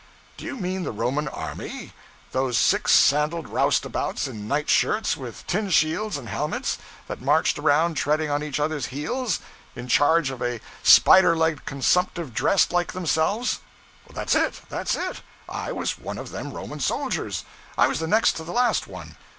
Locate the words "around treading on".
7.59-8.41